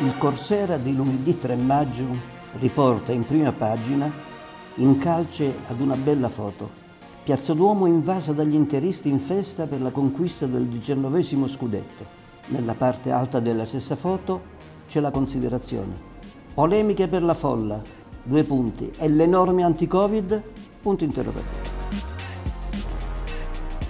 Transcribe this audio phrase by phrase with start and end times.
[0.00, 2.04] Il Corsera di lunedì 3 maggio
[2.58, 4.10] riporta in prima pagina
[4.76, 6.68] in calce ad una bella foto.
[7.22, 12.04] Piazza Duomo invasa dagli interisti in festa per la conquista del diciannovesimo scudetto.
[12.46, 14.42] Nella parte alta della stessa foto
[14.88, 15.94] c'è la considerazione.
[16.52, 17.80] Polemiche per la folla,
[18.22, 20.42] due punti, e le norme anti-Covid,
[20.82, 21.72] punto interrogativo.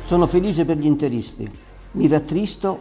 [0.04, 1.50] Sono felice per gli interisti,
[1.92, 2.78] mi rattristo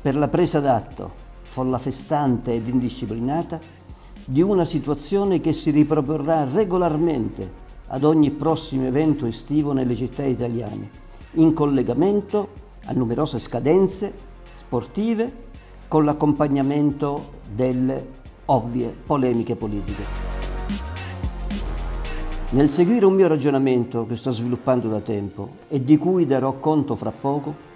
[0.00, 3.58] per la presa d'atto folla festante ed indisciplinata,
[4.24, 10.88] di una situazione che si riproporrà regolarmente ad ogni prossimo evento estivo nelle città italiane,
[11.32, 12.50] in collegamento
[12.84, 14.12] a numerose scadenze
[14.54, 15.48] sportive
[15.88, 18.06] con l'accompagnamento delle
[18.44, 20.04] ovvie polemiche politiche.
[22.50, 26.94] Nel seguire un mio ragionamento che sto sviluppando da tempo e di cui darò conto
[26.94, 27.69] fra poco,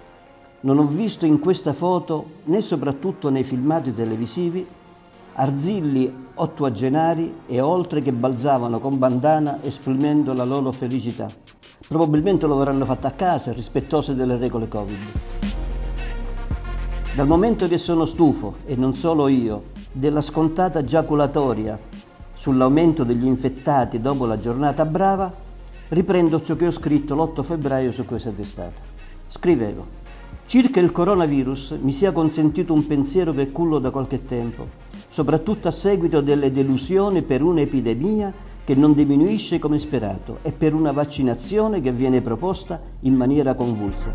[0.64, 4.66] non ho visto in questa foto, né soprattutto nei filmati televisivi,
[5.34, 11.28] arzilli ottuagenari e oltre che balzavano con bandana esprimendo la loro felicità.
[11.86, 14.98] Probabilmente lo avranno fatto a casa, rispettose delle regole Covid.
[17.14, 21.78] Dal momento che sono stufo, e non solo io, della scontata giaculatoria
[22.32, 25.30] sull'aumento degli infettati dopo la giornata brava,
[25.88, 28.80] riprendo ciò che ho scritto l'8 febbraio su questa testata.
[29.28, 30.02] Scrivevo,
[30.46, 34.68] Circa il coronavirus mi sia consentito un pensiero che cullo da qualche tempo,
[35.08, 40.92] soprattutto a seguito delle delusioni per un'epidemia che non diminuisce come sperato e per una
[40.92, 44.12] vaccinazione che viene proposta in maniera convulsa.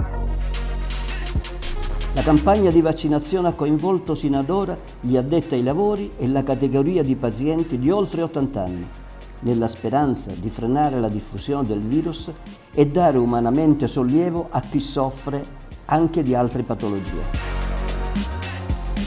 [2.14, 6.44] La campagna di vaccinazione ha coinvolto sino ad ora gli addetti ai lavori e la
[6.44, 8.88] categoria di pazienti di oltre 80 anni,
[9.42, 12.32] nella speranza di frenare la diffusione del virus
[12.72, 17.48] e dare umanamente sollievo a chi soffre anche di altre patologie.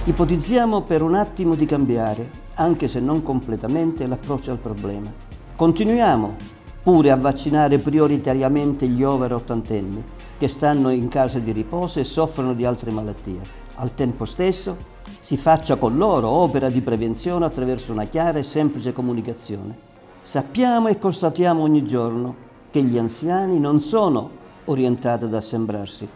[0.05, 5.11] Ipotizziamo per un attimo di cambiare, anche se non completamente, l'approccio al problema.
[5.55, 6.35] Continuiamo
[6.83, 10.03] pure a vaccinare prioritariamente gli over ottantenni
[10.37, 13.41] che stanno in case di riposo e soffrono di altre malattie.
[13.77, 14.91] Al tempo stesso
[15.21, 19.91] si faccia con loro opera di prevenzione attraverso una chiara e semplice comunicazione.
[20.21, 22.35] Sappiamo e constatiamo ogni giorno
[22.73, 26.09] che gli anziani non sono orientati ad assembrarsi,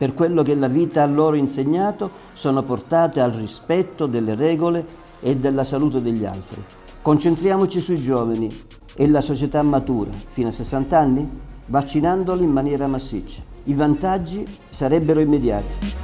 [0.00, 4.82] per quello che la vita ha loro insegnato, sono portate al rispetto delle regole
[5.20, 6.64] e della salute degli altri.
[7.02, 8.48] Concentriamoci sui giovani
[8.94, 11.28] e la società matura, fino a 60 anni,
[11.66, 13.42] vaccinandoli in maniera massiccia.
[13.64, 15.94] I vantaggi sarebbero immediati.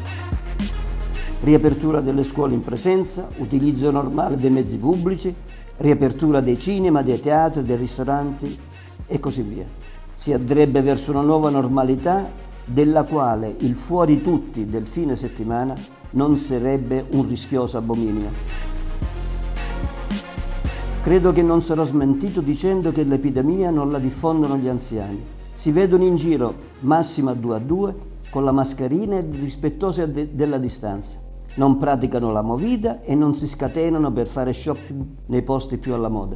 [1.40, 5.34] Riapertura delle scuole in presenza, utilizzo normale dei mezzi pubblici,
[5.78, 8.58] riapertura dei cinema, dei teatri, dei ristoranti
[9.06, 9.64] e così via.
[10.14, 15.74] Si andrebbe verso una nuova normalità della quale il fuori tutti del fine settimana
[16.10, 18.30] non sarebbe un rischioso abominio.
[21.02, 25.24] Credo che non sarò smentito dicendo che l'epidemia non la diffondono gli anziani.
[25.54, 27.94] Si vedono in giro, massima due a due,
[28.30, 31.18] con la mascherina e rispettosi de- della distanza.
[31.54, 36.08] Non praticano la movida e non si scatenano per fare shopping nei posti più alla
[36.08, 36.34] moda.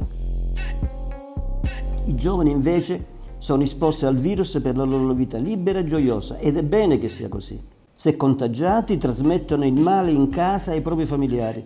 [2.05, 3.05] I giovani invece
[3.41, 7.09] sono esposti al virus per la loro vita libera e gioiosa ed è bene che
[7.09, 7.59] sia così.
[7.95, 11.63] Se contagiati trasmettono il male in casa ai propri familiari.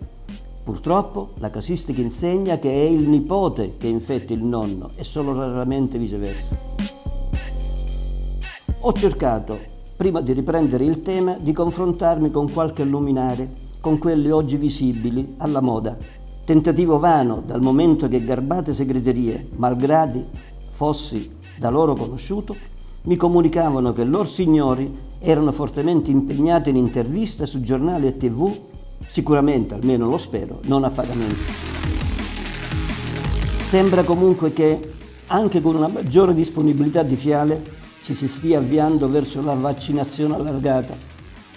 [0.64, 5.98] Purtroppo la casistica insegna che è il nipote che infetta il nonno e solo raramente
[5.98, 6.56] viceversa.
[8.80, 9.58] Ho cercato,
[9.98, 13.50] prima di riprendere il tema, di confrontarmi con qualche luminare,
[13.80, 15.94] con quelli oggi visibili alla moda.
[16.42, 20.24] Tentativo vano dal momento che garbate segreterie, malgradi
[20.70, 22.56] fossi da loro conosciuto,
[23.02, 28.52] mi comunicavano che loro signori erano fortemente impegnati in interviste su giornali e tv,
[29.10, 31.74] sicuramente, almeno lo spero, non a pagamento.
[33.68, 34.92] Sembra comunque che
[35.28, 40.96] anche con una maggiore disponibilità di fiale ci si stia avviando verso la vaccinazione allargata,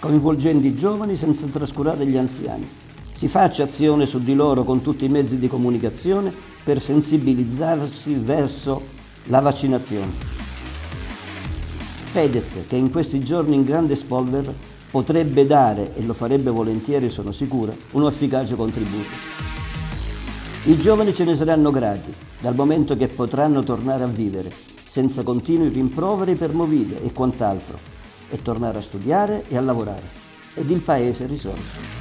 [0.00, 2.66] coinvolgendo i giovani senza trascurare gli anziani.
[3.12, 6.32] Si faccia azione su di loro con tutti i mezzi di comunicazione
[6.64, 10.12] per sensibilizzarsi verso la vaccinazione.
[12.10, 14.52] Fedez, che in questi giorni in grande spolver,
[14.90, 19.08] potrebbe dare, e lo farebbe volentieri sono sicura, un efficace contributo.
[20.64, 24.52] I giovani ce ne saranno grati, dal momento che potranno tornare a vivere,
[24.88, 27.78] senza continui rimproveri per movide e quant'altro,
[28.28, 30.18] e tornare a studiare e a lavorare.
[30.54, 31.99] Ed il paese risorge.